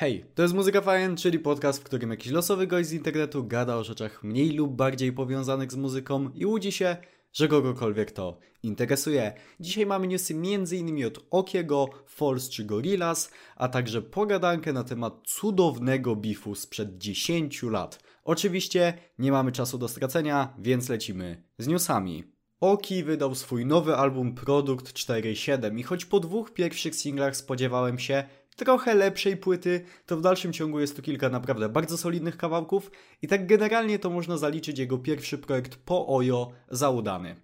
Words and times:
Hej, 0.00 0.24
to 0.34 0.42
jest 0.42 0.54
Muzyka 0.54 0.80
Fajn, 0.80 1.16
czyli 1.16 1.38
podcast, 1.38 1.80
w 1.80 1.82
którym 1.84 2.10
jakiś 2.10 2.32
losowy 2.32 2.66
gość 2.66 2.88
z 2.88 2.92
internetu 2.92 3.44
gada 3.44 3.76
o 3.76 3.84
rzeczach 3.84 4.22
mniej 4.22 4.50
lub 4.50 4.76
bardziej 4.76 5.12
powiązanych 5.12 5.72
z 5.72 5.76
muzyką 5.76 6.30
i 6.34 6.46
łudzi 6.46 6.72
się, 6.72 6.96
że 7.32 7.48
kogokolwiek 7.48 8.10
to 8.12 8.38
interesuje. 8.62 9.32
Dzisiaj 9.60 9.86
mamy 9.86 10.08
newsy 10.08 10.34
m.in. 10.34 11.06
od 11.06 11.26
Okiego, 11.30 11.88
Falls 12.06 12.48
czy 12.48 12.64
Gorillaz, 12.64 13.30
a 13.56 13.68
także 13.68 14.02
pogadankę 14.02 14.72
na 14.72 14.84
temat 14.84 15.14
cudownego 15.26 16.16
bifu 16.16 16.54
sprzed 16.54 16.98
10 16.98 17.62
lat. 17.62 17.98
Oczywiście 18.24 18.94
nie 19.18 19.32
mamy 19.32 19.52
czasu 19.52 19.78
do 19.78 19.88
stracenia, 19.88 20.54
więc 20.58 20.88
lecimy 20.88 21.42
z 21.58 21.66
newsami. 21.66 22.24
Oki 22.60 23.04
wydał 23.04 23.34
swój 23.34 23.66
nowy 23.66 23.96
album 23.96 24.34
Produkt 24.34 24.92
4.7 24.92 25.78
i 25.78 25.82
choć 25.82 26.04
po 26.04 26.20
dwóch 26.20 26.52
pierwszych 26.52 26.94
singlach 26.94 27.36
spodziewałem 27.36 27.98
się 27.98 28.24
trochę 28.58 28.94
lepszej 28.94 29.36
płyty, 29.36 29.84
to 30.06 30.16
w 30.16 30.20
dalszym 30.20 30.52
ciągu 30.52 30.80
jest 30.80 30.96
tu 30.96 31.02
kilka 31.02 31.28
naprawdę 31.28 31.68
bardzo 31.68 31.98
solidnych 31.98 32.36
kawałków 32.36 32.90
i 33.22 33.28
tak 33.28 33.46
generalnie 33.46 33.98
to 33.98 34.10
można 34.10 34.36
zaliczyć 34.36 34.78
jego 34.78 34.98
pierwszy 34.98 35.38
projekt 35.38 35.76
po 35.76 36.06
Ojo 36.06 36.52
za 36.70 36.90
udany. 36.90 37.36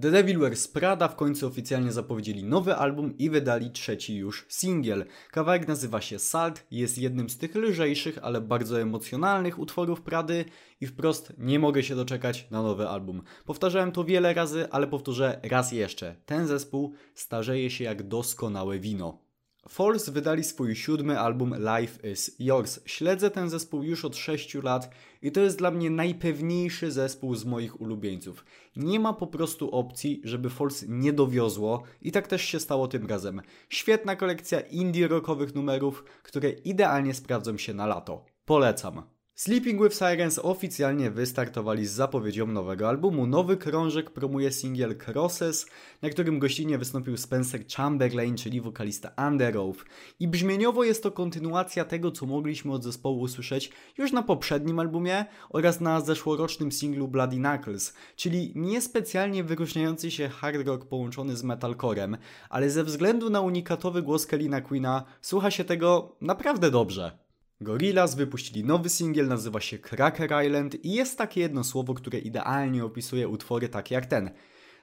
The 0.00 0.10
Devil 0.10 0.38
Wears 0.38 0.68
Prada 0.68 1.08
w 1.08 1.16
końcu 1.16 1.46
oficjalnie 1.46 1.92
zapowiedzieli 1.92 2.44
nowy 2.44 2.76
album 2.76 3.18
i 3.18 3.30
wydali 3.30 3.70
trzeci 3.70 4.16
już 4.16 4.46
singiel. 4.48 5.04
Kawałek 5.30 5.68
nazywa 5.68 6.00
się 6.00 6.18
Salt, 6.18 6.66
jest 6.70 6.98
jednym 6.98 7.30
z 7.30 7.38
tych 7.38 7.54
lżejszych, 7.54 8.18
ale 8.22 8.40
bardzo 8.40 8.80
emocjonalnych 8.80 9.58
utworów 9.58 10.02
Prady 10.02 10.44
i 10.80 10.86
wprost 10.86 11.32
nie 11.38 11.58
mogę 11.58 11.82
się 11.82 11.96
doczekać 11.96 12.50
na 12.50 12.62
nowy 12.62 12.88
album. 12.88 13.22
Powtarzałem 13.44 13.92
to 13.92 14.04
wiele 14.04 14.34
razy, 14.34 14.68
ale 14.70 14.86
powtórzę 14.86 15.40
raz 15.42 15.72
jeszcze. 15.72 16.16
Ten 16.26 16.46
zespół 16.46 16.92
starzeje 17.14 17.70
się 17.70 17.84
jak 17.84 18.02
doskonałe 18.02 18.78
wino. 18.78 19.27
Falls 19.68 20.08
wydali 20.08 20.44
swój 20.44 20.76
siódmy 20.76 21.20
album 21.20 21.54
Life 21.54 22.10
is 22.10 22.36
Yours. 22.38 22.80
Śledzę 22.86 23.30
ten 23.30 23.50
zespół 23.50 23.82
już 23.82 24.04
od 24.04 24.16
6 24.16 24.54
lat 24.54 24.90
i 25.22 25.32
to 25.32 25.40
jest 25.40 25.58
dla 25.58 25.70
mnie 25.70 25.90
najpewniejszy 25.90 26.90
zespół 26.90 27.34
z 27.34 27.44
moich 27.44 27.80
ulubieńców. 27.80 28.44
Nie 28.76 29.00
ma 29.00 29.12
po 29.12 29.26
prostu 29.26 29.70
opcji, 29.70 30.20
żeby 30.24 30.50
Falls 30.50 30.84
nie 30.88 31.12
dowiozło 31.12 31.82
i 32.02 32.12
tak 32.12 32.26
też 32.26 32.42
się 32.42 32.60
stało 32.60 32.88
tym 32.88 33.06
razem. 33.06 33.42
Świetna 33.68 34.16
kolekcja 34.16 34.60
indie 34.60 35.08
rockowych 35.08 35.54
numerów, 35.54 36.04
które 36.22 36.50
idealnie 36.50 37.14
sprawdzą 37.14 37.58
się 37.58 37.74
na 37.74 37.86
lato. 37.86 38.24
Polecam. 38.44 39.17
Sleeping 39.40 39.82
with 39.82 39.98
Sirens 39.98 40.38
oficjalnie 40.38 41.10
wystartowali 41.10 41.86
z 41.86 41.92
zapowiedzią 41.92 42.46
nowego 42.46 42.88
albumu. 42.88 43.26
Nowy 43.26 43.56
krążek 43.56 44.10
promuje 44.10 44.52
singiel 44.52 44.96
Crosses, 45.06 45.66
na 46.02 46.10
którym 46.10 46.38
gościnnie 46.38 46.78
wystąpił 46.78 47.16
Spencer 47.16 47.66
Chamberlain, 47.76 48.36
czyli 48.36 48.60
wokalista 48.60 49.10
Underoath. 49.28 49.84
I 50.20 50.28
brzmieniowo 50.28 50.84
jest 50.84 51.02
to 51.02 51.10
kontynuacja 51.10 51.84
tego, 51.84 52.10
co 52.10 52.26
mogliśmy 52.26 52.72
od 52.72 52.84
zespołu 52.84 53.20
usłyszeć 53.20 53.70
już 53.98 54.12
na 54.12 54.22
poprzednim 54.22 54.78
albumie 54.78 55.24
oraz 55.50 55.80
na 55.80 56.00
zeszłorocznym 56.00 56.72
singlu 56.72 57.08
Bloody 57.08 57.36
Knuckles, 57.36 57.94
czyli 58.16 58.52
niespecjalnie 58.56 59.44
wyróżniający 59.44 60.10
się 60.10 60.28
hard 60.28 60.66
rock 60.66 60.84
połączony 60.84 61.36
z 61.36 61.42
metalcorem, 61.42 62.16
ale 62.50 62.70
ze 62.70 62.84
względu 62.84 63.30
na 63.30 63.40
unikatowy 63.40 64.02
głos 64.02 64.26
Kellyna 64.26 64.60
Queena 64.60 65.04
słucha 65.20 65.50
się 65.50 65.64
tego 65.64 66.16
naprawdę 66.20 66.70
dobrze. 66.70 67.27
Gorillaz 67.60 68.14
wypuścili 68.14 68.64
nowy 68.64 68.88
singiel, 68.88 69.28
nazywa 69.28 69.60
się 69.60 69.78
Cracker 69.78 70.46
Island 70.46 70.84
i 70.84 70.92
jest 70.92 71.18
takie 71.18 71.40
jedno 71.40 71.64
słowo, 71.64 71.94
które 71.94 72.18
idealnie 72.18 72.84
opisuje 72.84 73.28
utwory 73.28 73.68
takie 73.68 73.94
jak 73.94 74.06
ten. 74.06 74.30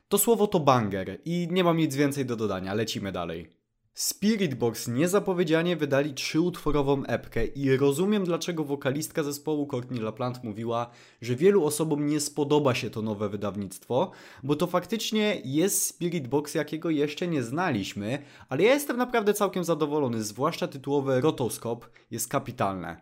To 0.08 0.17
słowo 0.17 0.48
to 0.48 0.59
banger 0.59 1.22
i 1.26 1.48
nie 1.52 1.64
mam 1.64 1.78
nic 1.78 1.95
więcej 1.95 2.26
do 2.26 2.36
dodania, 2.36 2.73
lecimy 2.73 3.12
dalej. 3.12 3.64
Spiritbox 3.96 4.88
niezapowiedzianie 4.88 5.76
wydali 5.76 6.14
trzyutworową 6.14 7.06
epkę 7.06 7.46
i 7.46 7.78
rozumiem 7.78 8.24
dlaczego 8.24 8.64
wokalistka 8.64 9.24
zespołu 9.24 9.68
Courtney 9.68 10.00
LaPlante 10.00 10.40
mówiła, 10.44 10.90
że 11.22 11.36
wielu 11.36 11.66
osobom 11.66 12.08
nie 12.08 12.20
spodoba 12.20 12.76
się 12.76 12.90
to 12.90 13.02
nowe 13.02 13.30
wydawnictwo, 13.30 14.12
bo 14.44 14.56
to 14.56 14.68
faktycznie 14.68 15.42
jest 15.45 15.86
Spiritbox 15.86 16.55
jakiego 16.55 16.89
jeszcze 16.89 17.28
nie 17.28 17.44
znaliśmy, 17.44 18.20
ale 18.50 18.64
ja 18.64 18.73
jestem 18.73 18.98
naprawdę 18.98 19.34
całkiem 19.34 19.64
zadowolony, 19.64 20.23
zwłaszcza 20.23 20.67
tytułowe 20.67 21.22
Rotoscope 21.22 21.88
jest 22.11 22.28
kapitalne. 22.28 23.02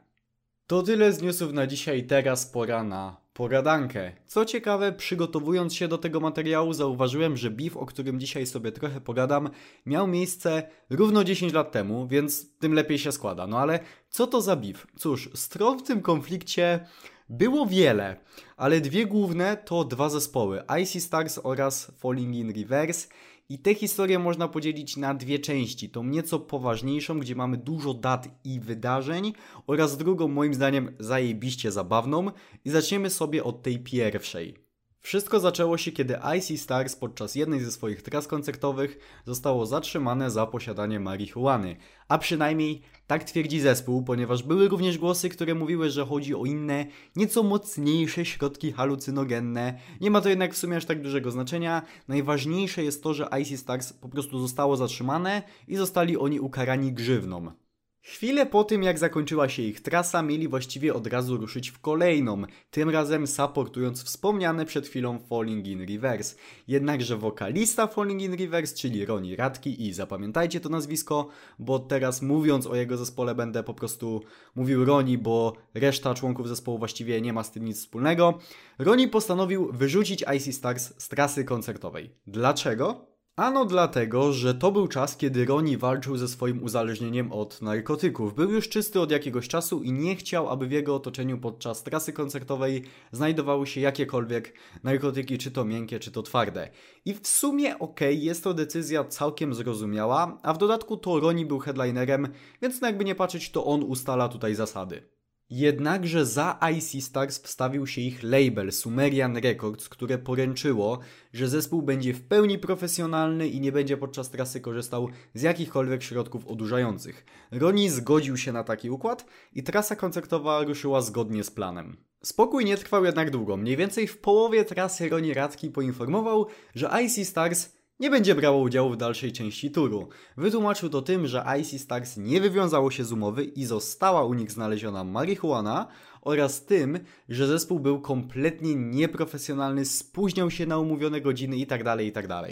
To 0.68 0.84
tyle 0.84 1.14
z 1.14 1.22
newsów 1.22 1.54
na 1.54 1.68
dzisiaj, 1.68 2.04
teraz 2.04 2.46
pora 2.46 2.84
na 2.84 3.23
poradankę. 3.34 4.12
Co 4.26 4.46
ciekawe, 4.46 4.92
przygotowując 4.92 5.76
się 5.76 5.88
do 5.88 5.98
tego 5.98 6.20
materiału, 6.20 6.74
zauważyłem, 6.74 7.38
że 7.38 7.50
beef, 7.52 7.78
o 7.78 7.86
którym 7.86 8.20
dzisiaj 8.20 8.46
sobie 8.46 8.72
trochę 8.72 9.02
pogadam, 9.02 9.50
miał 9.86 10.08
miejsce 10.08 10.64
równo 10.90 11.24
10 11.24 11.54
lat 11.54 11.72
temu, 11.72 12.08
więc 12.08 12.58
tym 12.60 12.74
lepiej 12.74 13.00
się 13.00 13.12
składa. 13.12 13.48
No 13.48 13.60
ale 13.60 13.80
co 14.10 14.28
to 14.28 14.42
za 14.42 14.56
beef? 14.56 14.88
Cóż, 14.98 15.30
stron 15.34 15.80
w 15.80 15.84
tym 15.84 16.02
konflikcie 16.02 16.86
było 17.30 17.66
wiele, 17.66 18.16
ale 18.58 18.82
dwie 18.82 19.06
główne 19.06 19.58
to 19.58 19.84
dwa 19.84 20.10
zespoły: 20.10 20.64
Icy 20.82 21.02
Stars 21.02 21.40
oraz 21.44 21.92
Falling 21.98 22.36
in 22.36 22.54
Reverse. 22.56 23.08
I 23.54 23.60
tę 23.60 23.74
historię 23.76 24.20
można 24.20 24.48
podzielić 24.48 24.98
na 24.98 25.14
dwie 25.14 25.40
części. 25.40 25.90
Tą 25.90 26.04
nieco 26.04 26.40
poważniejszą, 26.40 27.20
gdzie 27.20 27.36
mamy 27.36 27.58
dużo 27.58 27.94
dat 27.94 28.28
i 28.44 28.60
wydarzeń, 28.60 29.34
oraz 29.68 29.98
drugą, 29.98 30.28
moim 30.28 30.54
zdaniem, 30.54 30.96
zajebiście 31.00 31.72
zabawną. 31.72 32.32
I 32.66 32.70
zaczniemy 32.70 33.10
sobie 33.10 33.44
od 33.44 33.64
tej 33.64 33.80
pierwszej. 33.80 34.73
Wszystko 35.06 35.40
zaczęło 35.40 35.78
się, 35.78 35.92
kiedy 35.92 36.18
Icy 36.38 36.58
Stars 36.58 36.96
podczas 36.96 37.36
jednej 37.36 37.60
ze 37.60 37.72
swoich 37.72 38.02
tras 38.02 38.28
koncertowych 38.28 39.22
zostało 39.26 39.66
zatrzymane 39.66 40.32
za 40.32 40.48
posiadanie 40.48 41.00
marihuany. 41.00 41.76
A 42.08 42.18
przynajmniej 42.18 42.82
tak 43.08 43.24
twierdzi 43.24 43.60
zespół, 43.60 44.04
ponieważ 44.04 44.44
były 44.44 44.68
również 44.68 44.98
głosy, 44.98 45.30
które 45.30 45.56
mówiły, 45.56 45.90
że 45.90 46.06
chodzi 46.06 46.36
o 46.36 46.46
inne, 46.46 46.86
nieco 47.16 47.44
mocniejsze 47.44 48.26
środki 48.26 48.72
halucynogenne. 48.72 49.80
Nie 50.02 50.12
ma 50.12 50.22
to 50.22 50.30
jednak 50.30 50.54
w 50.54 50.58
sumie 50.58 50.78
aż 50.78 50.86
tak 50.86 51.02
dużego 51.02 51.32
znaczenia. 51.32 51.82
Najważniejsze 52.08 52.84
jest 52.84 53.04
to, 53.04 53.14
że 53.14 53.30
Icy 53.42 53.58
Stars 53.58 53.94
po 53.94 54.10
prostu 54.10 54.40
zostało 54.40 54.78
zatrzymane 54.78 55.44
i 55.68 55.76
zostali 55.76 56.18
oni 56.18 56.40
ukarani 56.40 56.94
grzywną. 56.94 57.63
Chwilę 58.06 58.46
po 58.46 58.64
tym, 58.64 58.84
jak 58.84 59.00
zakończyła 59.00 59.50
się 59.50 59.62
ich 59.62 59.82
trasa, 59.82 60.22
mieli 60.22 60.48
właściwie 60.48 60.94
od 60.94 61.08
razu 61.08 61.38
ruszyć 61.38 61.70
w 61.70 61.80
kolejną, 61.80 62.42
tym 62.72 62.90
razem 62.90 63.28
supportując 63.28 64.04
wspomniane 64.04 64.66
przed 64.66 64.88
chwilą 64.88 65.20
Falling 65.20 65.68
in 65.68 65.86
Reverse. 65.88 66.36
Jednakże 66.68 67.18
wokalista 67.18 67.88
Falling 67.88 68.22
in 68.22 68.34
Reverse, 68.34 68.76
czyli 68.76 69.06
Ronnie 69.06 69.36
Radki 69.36 69.88
i 69.88 69.94
zapamiętajcie 69.94 70.60
to 70.60 70.70
nazwisko, 70.70 71.28
bo 71.60 71.80
teraz 71.80 72.22
mówiąc 72.22 72.68
o 72.68 72.76
jego 72.76 72.98
zespole 72.98 73.36
będę 73.36 73.64
po 73.64 73.74
prostu 73.74 74.22
mówił 74.56 74.86
Ronnie, 74.86 75.18
bo 75.18 75.54
reszta 75.74 76.14
członków 76.14 76.48
zespołu 76.48 76.78
właściwie 76.78 77.22
nie 77.22 77.34
ma 77.34 77.44
z 77.44 77.52
tym 77.52 77.66
nic 77.66 77.78
wspólnego. 77.78 78.40
Ronnie 78.80 79.08
postanowił 79.08 79.72
wyrzucić 79.72 80.26
Icy 80.38 80.54
Stars 80.54 80.94
z 80.98 81.10
trasy 81.10 81.44
koncertowej. 81.44 82.10
Dlaczego? 82.28 83.13
Ano 83.36 83.66
dlatego, 83.66 84.34
że 84.34 84.54
to 84.54 84.72
był 84.72 84.88
czas, 84.88 85.18
kiedy 85.18 85.46
Roni 85.46 85.78
walczył 85.78 86.18
ze 86.18 86.28
swoim 86.28 86.64
uzależnieniem 86.64 87.32
od 87.32 87.62
narkotyków. 87.62 88.36
Był 88.36 88.52
już 88.52 88.70
czysty 88.70 89.00
od 89.00 89.12
jakiegoś 89.12 89.48
czasu 89.48 89.84
i 89.84 89.92
nie 89.92 90.16
chciał, 90.16 90.50
aby 90.50 90.68
w 90.68 90.72
jego 90.72 90.96
otoczeniu 90.96 91.38
podczas 91.38 91.84
trasy 91.84 92.14
koncertowej 92.14 92.84
znajdowały 93.12 93.68
się 93.68 93.82
jakiekolwiek 93.82 94.54
narkotyki, 94.84 95.38
czy 95.38 95.52
to 95.52 95.66
miękkie, 95.66 96.00
czy 96.00 96.12
to 96.12 96.24
twarde. 96.24 96.70
I 97.06 97.14
w 97.14 97.28
sumie 97.28 97.80
okej, 97.80 98.16
okay, 98.16 98.26
jest 98.26 98.44
to 98.44 98.54
decyzja 98.54 99.04
całkiem 99.04 99.54
zrozumiała, 99.54 100.38
a 100.44 100.54
w 100.54 100.58
dodatku 100.58 100.98
to 100.98 101.20
Roni 101.20 101.46
był 101.46 101.60
headlinerem, 101.60 102.28
więc 102.62 102.82
no 102.82 102.88
jakby 102.88 103.06
nie 103.06 103.16
patrzeć, 103.16 103.52
to 103.52 103.66
on 103.66 103.84
ustala 103.84 104.30
tutaj 104.30 104.56
zasady. 104.56 105.14
Jednakże 105.50 106.26
za 106.26 106.60
IC 106.76 107.06
Stars 107.06 107.40
wstawił 107.40 107.88
się 107.88 108.02
ich 108.02 108.24
label 108.24 108.72
Sumerian 108.72 109.38
Records, 109.38 109.90
które 109.90 110.18
poręczyło, 110.18 111.00
że 111.34 111.48
zespół 111.48 111.82
będzie 111.82 112.14
w 112.14 112.28
pełni 112.28 112.60
profesjonalny 112.60 113.48
i 113.48 113.62
nie 113.62 113.72
będzie 113.72 113.98
podczas 113.98 114.30
trasy 114.30 114.62
korzystał 114.62 115.10
z 115.34 115.42
jakichkolwiek 115.42 116.04
środków 116.04 116.48
odurzających. 116.48 117.26
Roni 117.52 117.90
zgodził 117.90 118.38
się 118.38 118.52
na 118.52 118.64
taki 118.64 118.90
układ 118.90 119.26
i 119.54 119.64
trasa 119.64 119.96
koncertowa 119.96 120.64
ruszyła 120.64 121.02
zgodnie 121.02 121.44
z 121.44 121.52
planem. 121.52 121.98
Spokój 122.24 122.66
nie 122.66 122.78
trwał 122.78 123.06
jednak 123.06 123.30
długo. 123.30 123.58
Mniej 123.58 123.78
więcej 123.78 124.08
w 124.08 124.18
połowie 124.18 124.66
trasy 124.66 125.10
Roni 125.10 125.34
Radki 125.34 125.70
poinformował, 125.70 126.48
że 126.76 126.92
IC 127.04 127.28
Stars 127.30 127.70
nie 128.00 128.10
będzie 128.10 128.36
brało 128.36 128.60
udziału 128.60 128.90
w 128.90 128.98
dalszej 128.98 129.32
części 129.32 129.72
turu. 129.72 130.10
Wytłumaczył 130.38 130.90
to 130.90 131.02
tym, 131.02 131.28
że 131.28 131.46
Icy 131.60 131.80
Stars 131.80 132.18
nie 132.18 132.42
wywiązało 132.42 132.92
się 132.92 133.04
z 133.04 133.12
umowy 133.12 133.44
i 133.44 133.66
została 133.66 134.26
u 134.26 134.34
nich 134.34 134.52
znaleziona 134.52 135.04
marihuana 135.04 135.88
oraz 136.22 136.66
tym, 136.66 137.00
że 137.30 137.48
zespół 137.48 137.80
był 137.80 138.02
kompletnie 138.02 138.76
nieprofesjonalny, 138.76 139.86
spóźniał 139.86 140.52
się 140.52 140.66
na 140.66 140.78
umówione 140.78 141.22
godziny 141.22 141.58
itd. 141.58 141.84
Tak 141.84 142.02
itd. 142.02 142.44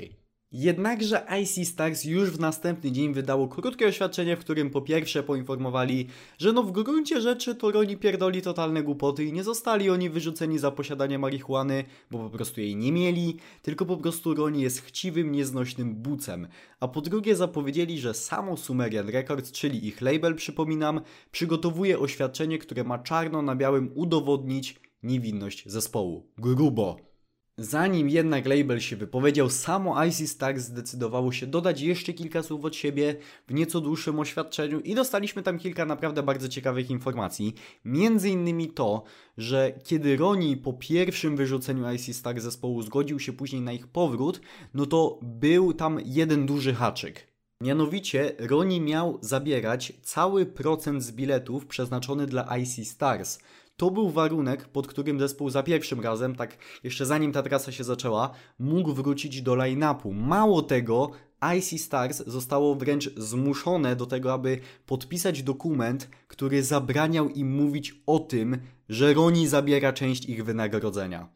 Jednakże 0.54 1.28
IC 1.42 1.70
Stars 1.70 2.04
już 2.04 2.30
w 2.30 2.40
następny 2.40 2.92
dzień 2.92 3.14
wydało 3.14 3.48
krótkie 3.48 3.88
oświadczenie, 3.88 4.38
w 4.38 4.40
którym 4.40 4.70
po 4.70 4.82
pierwsze 4.82 5.24
poinformowali, 5.24 6.08
że 6.38 6.54
no 6.54 6.64
w 6.64 6.72
gruncie 6.72 7.22
rzeczy 7.22 7.56
to 7.56 7.72
Roni 7.72 7.98
pierdoli 7.98 8.42
totalne 8.42 8.84
głupoty 8.84 9.26
i 9.26 9.34
nie 9.34 9.44
zostali 9.44 9.90
oni 9.90 10.10
wyrzuceni 10.10 10.60
za 10.60 10.72
posiadanie 10.72 11.20
marihuany, 11.20 11.84
bo 12.12 12.18
po 12.18 12.30
prostu 12.30 12.62
jej 12.62 12.76
nie 12.76 12.92
mieli, 12.92 13.38
tylko 13.62 13.86
po 13.86 13.98
prostu 13.98 14.34
Roni 14.34 14.62
jest 14.62 14.82
chciwym, 14.82 15.32
nieznośnym 15.32 15.96
bucem. 15.96 16.48
A 16.80 16.88
po 16.88 17.02
drugie 17.02 17.36
zapowiedzieli, 17.36 18.00
że 18.00 18.14
samo 18.14 18.58
Sumerian 18.58 19.10
Records, 19.10 19.52
czyli 19.52 19.88
ich 19.88 20.02
label 20.02 20.36
przypominam, 20.36 21.02
przygotowuje 21.32 22.00
oświadczenie, 22.00 22.58
które 22.58 22.84
ma 22.84 23.00
czarno 23.00 23.42
na 23.42 23.56
białym 23.56 23.92
udowodnić 23.96 24.76
niewinność 25.04 25.64
zespołu. 25.66 26.28
Grubo. 26.38 27.11
Zanim 27.64 28.10
jednak 28.10 28.46
label 28.46 28.80
się 28.80 28.96
wypowiedział, 28.96 29.50
samo 29.50 30.06
IC 30.06 30.30
Stars 30.30 30.64
zdecydowało 30.64 31.32
się 31.32 31.48
dodać 31.48 31.82
jeszcze 31.82 32.14
kilka 32.14 32.44
słów 32.44 32.66
od 32.66 32.76
siebie 32.76 33.16
w 33.48 33.54
nieco 33.54 33.82
dłuższym 33.82 34.20
oświadczeniu 34.20 34.80
i 34.80 34.96
dostaliśmy 34.96 35.44
tam 35.44 35.60
kilka 35.60 35.86
naprawdę 35.86 36.24
bardzo 36.24 36.50
ciekawych 36.50 36.90
informacji. 36.90 37.56
Między 37.86 38.30
innymi 38.30 38.70
to, 38.70 39.04
że 39.38 39.74
kiedy 39.84 40.18
Roni 40.18 40.58
po 40.58 40.74
pierwszym 40.74 41.36
wyrzuceniu 41.36 41.94
IC 41.94 42.16
Stars 42.16 42.44
zespołu 42.44 42.82
zgodził 42.82 43.20
się 43.20 43.34
później 43.34 43.62
na 43.62 43.74
ich 43.74 43.88
powrót, 43.88 44.42
no 44.74 44.86
to 44.86 45.20
był 45.22 45.74
tam 45.74 46.00
jeden 46.06 46.46
duży 46.46 46.74
haczyk. 46.74 47.32
Mianowicie 47.62 48.36
Roni 48.40 48.82
miał 48.82 49.20
zabierać 49.22 49.94
cały 50.04 50.46
procent 50.46 51.04
z 51.04 51.12
biletów 51.12 51.66
przeznaczony 51.66 52.28
dla 52.28 52.58
IC 52.58 52.90
Stars. 52.90 53.40
To 53.82 53.92
był 53.92 54.10
warunek, 54.10 54.68
pod 54.68 54.88
którym 54.88 55.20
zespół 55.20 55.50
za 55.50 55.64
pierwszym 55.64 56.00
razem, 56.00 56.36
tak 56.36 56.58
jeszcze 56.84 57.06
zanim 57.06 57.32
ta 57.32 57.44
trasa 57.44 57.72
się 57.72 57.84
zaczęła, 57.84 58.32
mógł 58.60 58.94
wrócić 58.94 59.42
do 59.42 59.56
line-upu. 59.56 60.14
Mało 60.14 60.62
tego, 60.62 61.12
IC 61.58 61.82
Stars 61.82 62.24
zostało 62.28 62.76
wręcz 62.76 63.14
zmuszone 63.18 63.96
do 63.96 64.06
tego, 64.06 64.34
aby 64.34 64.60
podpisać 64.86 65.44
dokument, 65.44 66.10
który 66.28 66.64
zabraniał 66.64 67.30
im 67.30 67.56
mówić 67.56 68.02
o 68.06 68.20
tym, 68.20 68.58
że 68.90 69.14
Roni 69.14 69.48
zabiera 69.48 69.94
część 69.94 70.26
ich 70.26 70.46
wynagrodzenia. 70.46 71.30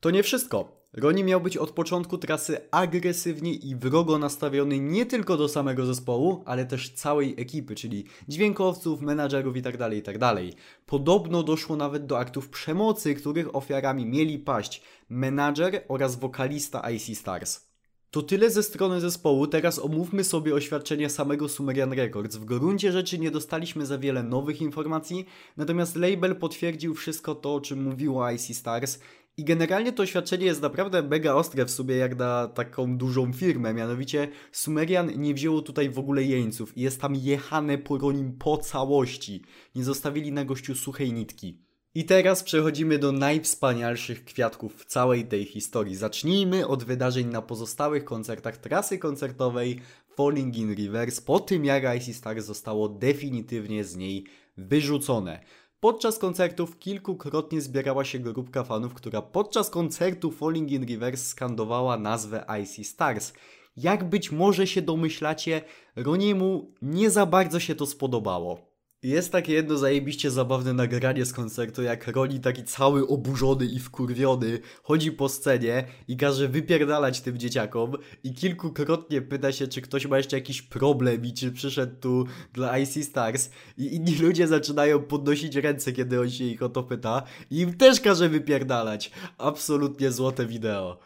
To 0.00 0.10
nie 0.10 0.22
wszystko. 0.22 0.77
Roni 0.92 1.24
miał 1.24 1.40
być 1.40 1.56
od 1.56 1.70
początku 1.70 2.18
trasy 2.18 2.60
agresywnie 2.70 3.54
i 3.54 3.76
wrogo 3.76 4.18
nastawiony 4.18 4.78
nie 4.78 5.06
tylko 5.06 5.36
do 5.36 5.48
samego 5.48 5.86
zespołu, 5.86 6.42
ale 6.46 6.66
też 6.66 6.90
całej 6.90 7.34
ekipy, 7.38 7.74
czyli 7.74 8.04
dźwiękowców, 8.28 9.00
menadżerów 9.00 9.56
itd., 9.56 9.78
tak 9.78 9.92
itd. 9.92 10.18
Tak 10.18 10.60
Podobno 10.86 11.42
doszło 11.42 11.76
nawet 11.76 12.06
do 12.06 12.18
aktów 12.18 12.48
przemocy, 12.48 13.14
których 13.14 13.56
ofiarami 13.56 14.06
mieli 14.06 14.38
paść 14.38 14.82
menadżer 15.08 15.84
oraz 15.88 16.16
wokalista 16.16 16.90
IC 16.90 17.18
Stars. 17.18 17.68
To 18.10 18.22
tyle 18.22 18.50
ze 18.50 18.62
strony 18.62 19.00
zespołu, 19.00 19.46
teraz 19.46 19.78
omówmy 19.78 20.24
sobie 20.24 20.54
oświadczenie 20.54 21.10
samego 21.10 21.48
Sumerian 21.48 21.92
Records. 21.92 22.36
W 22.36 22.44
gruncie 22.44 22.92
rzeczy 22.92 23.18
nie 23.18 23.30
dostaliśmy 23.30 23.86
za 23.86 23.98
wiele 23.98 24.22
nowych 24.22 24.62
informacji, 24.62 25.26
natomiast 25.56 25.96
label 25.96 26.36
potwierdził 26.36 26.94
wszystko 26.94 27.34
to, 27.34 27.54
o 27.54 27.60
czym 27.60 27.82
mówiło 27.82 28.30
IC 28.30 28.56
Stars 28.56 28.98
i 29.38 29.44
generalnie 29.44 29.92
to 29.92 30.02
oświadczenie 30.02 30.46
jest 30.46 30.62
naprawdę 30.62 31.02
mega 31.02 31.34
ostre 31.34 31.64
w 31.64 31.70
sobie 31.70 31.96
jak 31.96 32.18
na 32.18 32.48
taką 32.48 32.98
dużą 32.98 33.32
firmę, 33.32 33.74
mianowicie 33.74 34.28
Sumerian 34.52 35.12
nie 35.16 35.34
wzięło 35.34 35.62
tutaj 35.62 35.90
w 35.90 35.98
ogóle 35.98 36.22
jeńców 36.22 36.76
i 36.76 36.80
jest 36.80 37.00
tam 37.00 37.14
jechane 37.14 37.78
po 37.78 38.12
nim 38.12 38.32
po 38.32 38.58
całości. 38.58 39.42
Nie 39.74 39.84
zostawili 39.84 40.32
na 40.32 40.44
gościu 40.44 40.74
suchej 40.74 41.12
nitki. 41.12 41.58
I 41.94 42.04
teraz 42.04 42.42
przechodzimy 42.42 42.98
do 42.98 43.12
najwspanialszych 43.12 44.24
kwiatków 44.24 44.76
w 44.76 44.84
całej 44.84 45.24
tej 45.24 45.44
historii. 45.44 45.96
Zacznijmy 45.96 46.66
od 46.66 46.84
wydarzeń 46.84 47.26
na 47.26 47.42
pozostałych 47.42 48.04
koncertach 48.04 48.56
trasy 48.56 48.98
koncertowej 48.98 49.80
Falling 50.16 50.56
in 50.56 50.74
Reverse 50.74 51.22
po 51.22 51.40
tym 51.40 51.64
jak 51.64 51.96
Icy 51.96 52.14
Star 52.14 52.42
zostało 52.42 52.88
definitywnie 52.88 53.84
z 53.84 53.96
niej 53.96 54.24
wyrzucone. 54.56 55.40
Podczas 55.80 56.18
koncertów 56.18 56.78
kilkukrotnie 56.78 57.60
zbierała 57.60 58.04
się 58.04 58.18
grupka 58.18 58.64
fanów, 58.64 58.94
która 58.94 59.22
podczas 59.22 59.70
koncertu 59.70 60.30
Falling 60.30 60.70
in 60.70 60.88
Reverse 60.88 61.24
skandowała 61.24 61.98
nazwę 61.98 62.44
Icy 62.62 62.84
Stars. 62.84 63.32
Jak 63.76 64.08
być 64.08 64.32
może 64.32 64.66
się 64.66 64.82
domyślacie, 64.82 65.62
Roniemu 65.96 66.74
nie 66.82 67.10
za 67.10 67.26
bardzo 67.26 67.60
się 67.60 67.74
to 67.74 67.86
spodobało. 67.86 68.67
Jest 69.02 69.32
takie 69.32 69.52
jedno 69.52 69.76
zajebiście 69.76 70.30
zabawne 70.30 70.72
nagranie 70.72 71.24
z 71.24 71.32
koncertu, 71.32 71.82
jak 71.82 72.06
Roni 72.06 72.40
taki 72.40 72.64
cały 72.64 73.08
oburzony 73.08 73.66
i 73.66 73.78
wkurwiony 73.78 74.58
chodzi 74.82 75.12
po 75.12 75.28
scenie 75.28 75.84
i 76.08 76.16
każe 76.16 76.48
wypierdalać 76.48 77.20
tym 77.20 77.38
dzieciakom 77.38 77.92
i 78.24 78.34
kilkukrotnie 78.34 79.22
pyta 79.22 79.52
się, 79.52 79.68
czy 79.68 79.80
ktoś 79.82 80.06
ma 80.06 80.16
jeszcze 80.16 80.36
jakiś 80.36 80.62
problem 80.62 81.24
i 81.24 81.32
czy 81.32 81.52
przyszedł 81.52 82.00
tu 82.00 82.26
dla 82.52 82.78
IC 82.78 83.04
Stars 83.04 83.50
i 83.76 83.94
inni 83.94 84.14
ludzie 84.22 84.48
zaczynają 84.48 85.02
podnosić 85.02 85.56
ręce, 85.56 85.92
kiedy 85.92 86.20
on 86.20 86.30
się 86.30 86.44
ich 86.44 86.62
o 86.62 86.68
to 86.68 86.82
pyta 86.82 87.22
i 87.50 87.58
im 87.58 87.76
też 87.76 88.00
każe 88.00 88.28
wypierdalać. 88.28 89.10
Absolutnie 89.38 90.12
złote 90.12 90.46
wideo. 90.46 90.98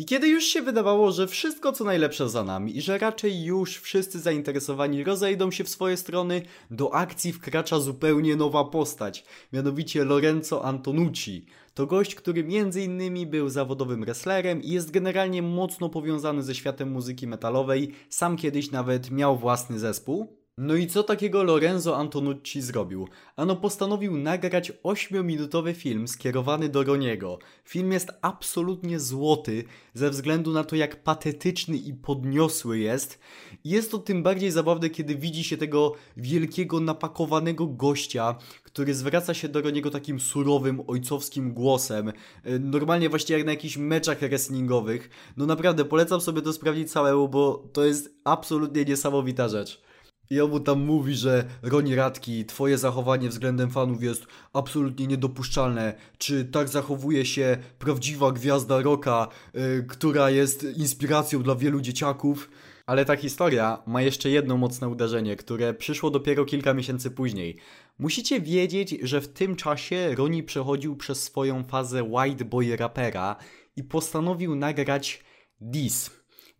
I 0.00 0.04
kiedy 0.04 0.28
już 0.28 0.44
się 0.44 0.62
wydawało, 0.62 1.12
że 1.12 1.26
wszystko 1.26 1.72
co 1.72 1.84
najlepsze 1.84 2.28
za 2.28 2.44
nami 2.44 2.76
i 2.76 2.82
że 2.82 2.98
raczej 2.98 3.44
już 3.44 3.78
wszyscy 3.78 4.20
zainteresowani 4.20 5.04
rozejdą 5.04 5.50
się 5.50 5.64
w 5.64 5.68
swoje 5.68 5.96
strony, 5.96 6.42
do 6.70 6.94
akcji 6.94 7.32
wkracza 7.32 7.80
zupełnie 7.80 8.36
nowa 8.36 8.64
postać, 8.64 9.24
mianowicie 9.52 10.04
Lorenzo 10.04 10.64
Antonucci. 10.64 11.46
To 11.74 11.86
gość, 11.86 12.14
który 12.14 12.44
między 12.44 12.82
innymi 12.82 13.26
był 13.26 13.48
zawodowym 13.48 14.04
wrestlerem 14.04 14.62
i 14.62 14.70
jest 14.70 14.90
generalnie 14.90 15.42
mocno 15.42 15.88
powiązany 15.88 16.42
ze 16.42 16.54
światem 16.54 16.90
muzyki 16.90 17.26
metalowej, 17.26 17.92
sam 18.08 18.36
kiedyś 18.36 18.70
nawet 18.70 19.10
miał 19.10 19.38
własny 19.38 19.78
zespół, 19.78 20.37
no 20.60 20.74
i 20.74 20.86
co 20.86 21.02
takiego 21.02 21.42
Lorenzo 21.42 21.96
Antonucci 21.96 22.62
zrobił? 22.62 23.08
Ano 23.36 23.56
postanowił 23.56 24.16
nagrać 24.16 24.72
8-minutowy 24.82 25.74
film 25.74 26.08
skierowany 26.08 26.68
do 26.68 26.84
Roniego. 26.84 27.38
Film 27.64 27.92
jest 27.92 28.10
absolutnie 28.22 29.00
złoty 29.00 29.64
ze 29.94 30.10
względu 30.10 30.52
na 30.52 30.64
to 30.64 30.76
jak 30.76 31.02
patetyczny 31.02 31.76
i 31.76 31.94
podniosły 31.94 32.78
jest. 32.78 33.18
Jest 33.64 33.90
to 33.90 33.98
tym 33.98 34.22
bardziej 34.22 34.50
zabawne, 34.50 34.90
kiedy 34.90 35.14
widzi 35.14 35.44
się 35.44 35.56
tego 35.56 35.92
wielkiego 36.16 36.80
napakowanego 36.80 37.66
gościa, 37.66 38.34
który 38.62 38.94
zwraca 38.94 39.34
się 39.34 39.48
do 39.48 39.60
Roniego 39.60 39.90
takim 39.90 40.20
surowym, 40.20 40.82
ojcowskim 40.86 41.54
głosem. 41.54 42.08
E, 42.44 42.58
normalnie 42.58 43.08
właśnie 43.08 43.36
jak 43.36 43.46
na 43.46 43.52
jakichś 43.52 43.76
meczach 43.76 44.18
wrestlingowych. 44.20 45.10
No 45.36 45.46
naprawdę 45.46 45.84
polecam 45.84 46.20
sobie 46.20 46.42
to 46.42 46.52
sprawdzić 46.52 46.92
całemu, 46.92 47.28
bo 47.28 47.68
to 47.72 47.84
jest 47.84 48.14
absolutnie 48.24 48.84
niesamowita 48.84 49.48
rzecz. 49.48 49.87
I 50.30 50.40
obu 50.40 50.60
tam 50.60 50.84
mówi, 50.84 51.14
że 51.14 51.44
Roni 51.62 51.94
Radki, 51.94 52.44
twoje 52.44 52.78
zachowanie 52.78 53.28
względem 53.28 53.70
fanów 53.70 54.02
jest 54.02 54.26
absolutnie 54.52 55.06
niedopuszczalne. 55.06 55.94
Czy 56.18 56.44
tak 56.44 56.68
zachowuje 56.68 57.26
się 57.26 57.58
prawdziwa 57.78 58.32
gwiazda 58.32 58.80
rocka, 58.80 59.28
yy, 59.54 59.84
która 59.88 60.30
jest 60.30 60.66
inspiracją 60.76 61.42
dla 61.42 61.54
wielu 61.54 61.80
dzieciaków? 61.80 62.50
Ale 62.86 63.04
ta 63.04 63.16
historia 63.16 63.82
ma 63.86 64.02
jeszcze 64.02 64.30
jedno 64.30 64.56
mocne 64.56 64.88
uderzenie, 64.88 65.36
które 65.36 65.74
przyszło 65.74 66.10
dopiero 66.10 66.44
kilka 66.44 66.74
miesięcy 66.74 67.10
później. 67.10 67.56
Musicie 67.98 68.40
wiedzieć, 68.40 68.96
że 69.02 69.20
w 69.20 69.28
tym 69.28 69.56
czasie 69.56 70.14
Roni 70.14 70.42
przechodził 70.42 70.96
przez 70.96 71.22
swoją 71.22 71.64
fazę 71.64 72.02
white 72.02 72.44
boy 72.44 72.76
rapera 72.76 73.36
i 73.76 73.84
postanowił 73.84 74.54
nagrać 74.54 75.24
diss 75.60 76.10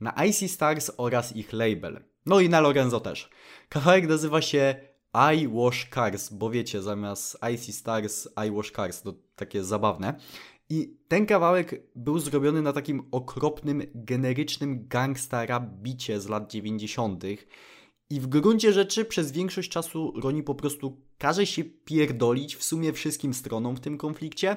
na 0.00 0.24
Icy 0.26 0.48
Stars 0.48 0.90
oraz 0.96 1.36
ich 1.36 1.52
label. 1.52 2.00
No 2.28 2.40
i 2.40 2.48
na 2.48 2.60
Lorenzo 2.60 3.00
też. 3.00 3.30
Kawałek 3.68 4.08
nazywa 4.08 4.42
się 4.42 4.74
I 5.34 5.48
Wash 5.48 5.88
Cars, 5.94 6.32
bo 6.32 6.50
wiecie, 6.50 6.82
zamiast 6.82 7.38
Icy 7.54 7.72
Stars, 7.72 8.28
I 8.46 8.50
Wash 8.50 8.72
Cars, 8.72 9.02
to 9.02 9.14
takie 9.36 9.64
zabawne. 9.64 10.14
I 10.70 10.96
ten 11.08 11.26
kawałek 11.26 11.82
był 11.94 12.18
zrobiony 12.18 12.62
na 12.62 12.72
takim 12.72 13.08
okropnym, 13.10 13.82
generycznym 13.94 14.88
gangsta 14.88 15.60
bicie 15.60 16.20
z 16.20 16.28
lat 16.28 16.52
90. 16.52 17.24
I 18.10 18.20
w 18.20 18.26
gruncie 18.26 18.72
rzeczy 18.72 19.04
przez 19.04 19.32
większość 19.32 19.70
czasu 19.70 20.12
Roni 20.20 20.42
po 20.42 20.54
prostu 20.54 21.00
każe 21.18 21.46
się 21.46 21.64
pierdolić 21.64 22.56
w 22.56 22.64
sumie 22.64 22.92
wszystkim 22.92 23.34
stronom 23.34 23.76
w 23.76 23.80
tym 23.80 23.98
konflikcie. 23.98 24.56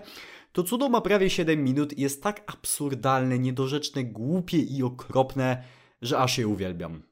To 0.51 0.63
cudo 0.63 0.89
ma 0.89 1.01
prawie 1.01 1.29
7 1.29 1.63
minut 1.63 1.97
i 1.97 2.01
jest 2.01 2.23
tak 2.23 2.43
absurdalne, 2.47 3.39
niedorzeczne, 3.39 4.03
głupie 4.03 4.57
i 4.57 4.83
okropne, 4.83 5.63
że 6.01 6.19
aż 6.19 6.37
je 6.37 6.47
uwielbiam. 6.47 7.10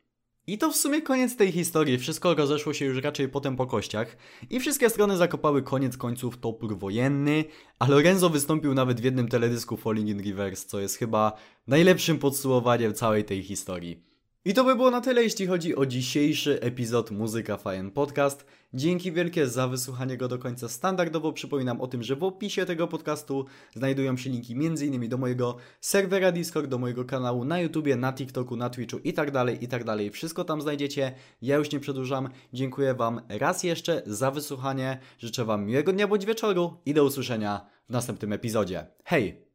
I 0.49 0.57
to 0.57 0.71
w 0.71 0.75
sumie 0.75 1.01
koniec 1.01 1.35
tej 1.35 1.51
historii. 1.51 1.97
Wszystko 1.97 2.35
rozeszło 2.35 2.73
się 2.73 2.85
już 2.85 3.03
raczej 3.03 3.29
potem 3.29 3.55
po 3.55 3.65
kościach. 3.65 4.17
I 4.49 4.59
wszystkie 4.59 4.89
strony 4.89 5.17
zakopały 5.17 5.63
koniec 5.63 5.97
końców 5.97 6.37
topór 6.37 6.77
wojenny, 6.77 7.45
a 7.79 7.87
Lorenzo 7.87 8.29
wystąpił 8.29 8.73
nawet 8.73 9.01
w 9.01 9.03
jednym 9.03 9.27
teledysku 9.27 9.77
Falling 9.77 10.09
in 10.09 10.25
Reverse, 10.25 10.67
co 10.67 10.79
jest 10.79 10.95
chyba 10.95 11.33
najlepszym 11.67 12.19
podsumowaniem 12.19 12.93
całej 12.93 13.25
tej 13.25 13.43
historii. 13.43 14.08
I 14.45 14.53
to 14.53 14.63
by 14.63 14.75
było 14.75 14.91
na 14.91 15.01
tyle, 15.01 15.23
jeśli 15.23 15.47
chodzi 15.47 15.75
o 15.75 15.85
dzisiejszy 15.85 16.61
epizod 16.61 17.11
Muzyka 17.11 17.57
Fajen 17.57 17.91
Podcast. 17.91 18.45
Dzięki 18.73 19.11
wielkie 19.11 19.47
za 19.47 19.67
wysłuchanie 19.67 20.17
go 20.17 20.27
do 20.27 20.39
końca. 20.39 20.69
Standardowo 20.69 21.33
przypominam 21.33 21.81
o 21.81 21.87
tym, 21.87 22.03
że 22.03 22.15
w 22.15 22.23
opisie 22.23 22.65
tego 22.65 22.87
podcastu 22.87 23.45
znajdują 23.75 24.17
się 24.17 24.29
linki 24.29 24.53
m.in. 24.53 25.09
do 25.09 25.17
mojego 25.17 25.57
serwera 25.81 26.31
Discord, 26.31 26.67
do 26.67 26.77
mojego 26.77 27.05
kanału 27.05 27.45
na 27.45 27.59
YouTubie, 27.59 27.95
na 27.95 28.13
TikToku, 28.13 28.55
na 28.55 28.69
Twitchu 28.69 28.97
i 28.97 29.13
tak 29.13 29.31
dalej, 29.31 29.63
i 29.63 29.67
tak. 29.67 29.83
Wszystko 30.11 30.43
tam 30.43 30.61
znajdziecie. 30.61 31.15
Ja 31.41 31.57
już 31.57 31.71
nie 31.71 31.79
przedłużam. 31.79 32.29
Dziękuję 32.53 32.93
Wam 32.93 33.21
raz 33.29 33.63
jeszcze 33.63 34.01
za 34.05 34.31
wysłuchanie. 34.31 34.99
Życzę 35.17 35.45
Wam 35.45 35.65
miłego 35.65 35.93
dnia 35.93 36.07
bądź 36.07 36.25
wieczoru 36.25 36.77
i 36.85 36.93
do 36.93 37.03
usłyszenia 37.03 37.65
w 37.89 37.93
następnym 37.93 38.33
epizodzie. 38.33 38.87
Hej! 39.03 39.48